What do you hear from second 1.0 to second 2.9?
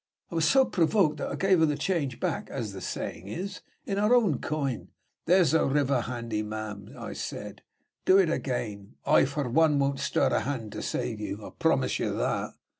that I gave her the change back (as the